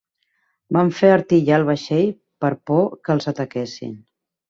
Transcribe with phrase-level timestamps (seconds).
[0.77, 2.09] Van fer artillar el vaixell
[2.47, 3.99] per por que els ataquessin.